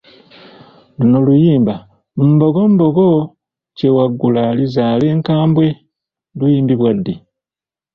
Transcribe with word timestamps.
Luno 0.99 1.17
luyimba 1.27 1.75
‘Mbogo 2.31 2.61
mbogo 2.73 3.05
kyewaggula 3.77 4.41
erizaala 4.51 5.03
enkambwe’ 5.13 5.67
luyimbibwa 6.37 6.89
ddi? 6.97 7.13